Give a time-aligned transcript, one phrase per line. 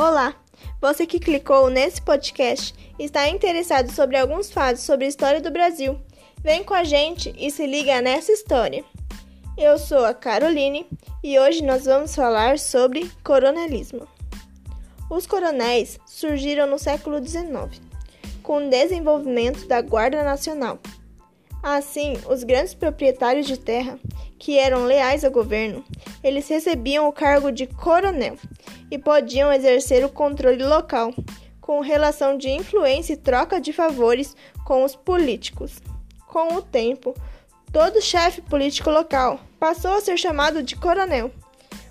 [0.00, 0.34] Olá!
[0.80, 6.00] Você que clicou nesse podcast está interessado sobre alguns fatos sobre a história do Brasil.
[6.42, 8.82] Vem com a gente e se liga nessa história.
[9.58, 10.86] Eu sou a Caroline
[11.22, 14.08] e hoje nós vamos falar sobre coronelismo.
[15.10, 17.78] Os coronéis surgiram no século XIX,
[18.42, 20.78] com o desenvolvimento da Guarda Nacional.
[21.62, 23.98] Assim, os grandes proprietários de terra,
[24.38, 25.84] que eram leais ao governo,
[26.24, 28.36] eles recebiam o cargo de coronel
[28.90, 31.12] e podiam exercer o controle local,
[31.60, 34.34] com relação de influência e troca de favores
[34.64, 35.80] com os políticos.
[36.26, 37.14] Com o tempo,
[37.70, 41.30] todo chefe político local passou a ser chamado de coronel.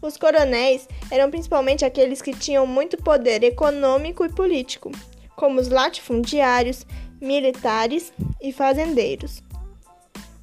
[0.00, 4.90] Os coronéis eram principalmente aqueles que tinham muito poder econômico e político,
[5.36, 6.86] como os latifundiários,
[7.20, 9.42] militares e fazendeiros.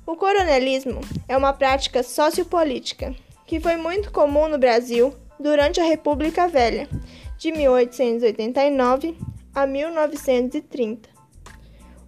[0.08, 3.14] O coronelismo é uma prática sociopolítica
[3.46, 6.88] que foi muito comum no Brasil durante a República Velha,
[7.38, 9.18] de 1889
[9.54, 11.10] a 1930.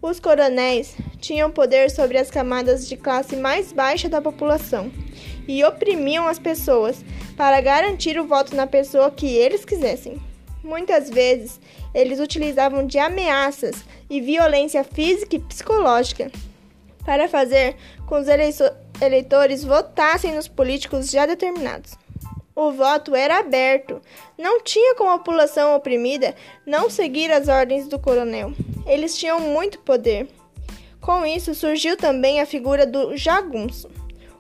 [0.01, 4.89] Os coronéis tinham poder sobre as camadas de classe mais baixa da população
[5.45, 7.03] e oprimiam as pessoas
[7.35, 10.21] para garantir o voto na pessoa que eles quisessem.
[10.63, 11.59] Muitas vezes,
[11.93, 16.31] eles utilizavam de ameaças e violência física e psicológica
[17.03, 18.27] para fazer com os
[19.01, 21.97] eleitores votassem nos políticos já determinados.
[22.55, 24.01] O voto era aberto.
[24.37, 28.51] Não tinha como a população oprimida não seguir as ordens do coronel.
[28.85, 30.27] Eles tinham muito poder.
[30.99, 33.89] Com isso surgiu também a figura do jagunço.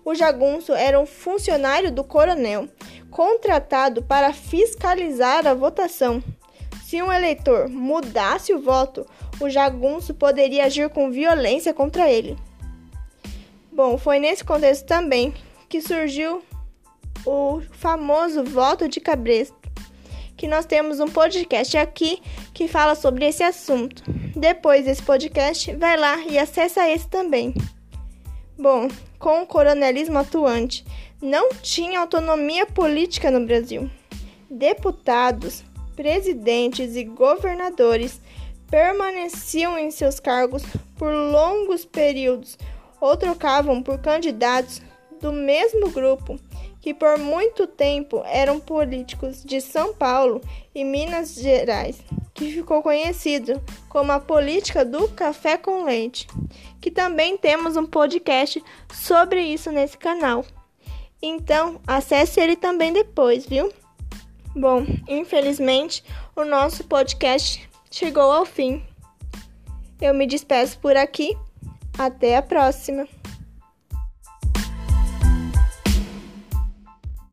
[0.03, 2.67] O jagunço era um funcionário do coronel,
[3.09, 6.21] contratado para fiscalizar a votação.
[6.83, 9.05] Se um eleitor mudasse o voto,
[9.39, 12.35] o jagunço poderia agir com violência contra ele.
[13.79, 15.33] Bom, foi nesse contexto também
[15.69, 16.43] que surgiu
[17.25, 19.55] o famoso voto de cabresto,
[20.35, 22.21] que nós temos um podcast aqui
[22.53, 24.03] que fala sobre esse assunto.
[24.35, 27.53] Depois desse podcast, vai lá e acessa esse também.
[28.57, 30.83] Bom, com o coronelismo atuante,
[31.21, 33.89] não tinha autonomia política no Brasil.
[34.51, 35.63] Deputados,
[35.95, 38.19] presidentes e governadores
[38.69, 40.63] permaneciam em seus cargos
[40.97, 42.57] por longos períodos
[42.99, 44.81] ou trocavam por candidatos
[45.21, 46.39] do mesmo grupo,
[46.81, 50.41] que por muito tempo eram políticos de São Paulo
[50.73, 51.99] e Minas Gerais,
[52.33, 56.27] que ficou conhecido como a política do café com leite,
[56.79, 60.45] que também temos um podcast sobre isso nesse canal.
[61.21, 63.73] Então, acesse ele também depois, viu?
[64.55, 66.03] Bom, infelizmente,
[66.35, 68.81] o nosso podcast chegou ao fim.
[70.01, 71.35] Eu me despeço por aqui
[71.99, 73.18] até a próxima!